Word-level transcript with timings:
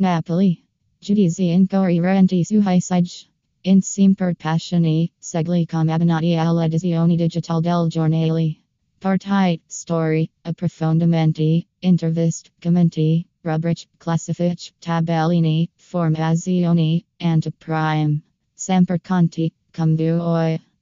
Napoli. 0.00 0.62
Giudizi 1.00 1.50
in 1.50 1.66
corriere 1.66 2.24
su 2.44 2.60
Hisage. 2.60 3.26
in 3.64 4.14
per 4.14 4.34
passioni, 4.36 5.10
segli 5.18 5.66
com 5.66 5.88
abbonati 5.88 6.36
all'edizione 6.36 7.16
digital 7.16 7.60
del 7.60 7.88
giornale. 7.88 8.56
Partite, 9.00 9.60
story, 9.66 10.30
approfondimenti, 10.44 11.66
intervist, 11.80 12.52
commenti, 12.60 13.26
rubric, 13.42 13.88
classific, 13.98 14.72
tabellini, 14.78 15.68
formazioni, 15.74 17.04
anteprime. 17.18 18.22
Semper 18.54 19.00
Conti, 19.00 19.52
come 19.72 19.96
vuoi. 19.96 20.68